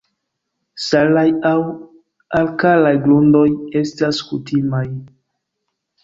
[0.83, 1.57] Salaj aŭ
[2.39, 3.43] alkalaj grundoj
[3.81, 4.83] estas kutimaj.